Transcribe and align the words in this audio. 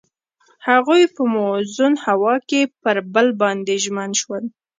هغوی 0.67 1.03
په 1.15 1.21
موزون 1.33 1.93
هوا 2.05 2.35
کې 2.49 2.61
پر 2.81 2.97
بل 3.13 3.27
باندې 3.41 3.73
ژمن 3.83 4.11
شول. 4.21 4.43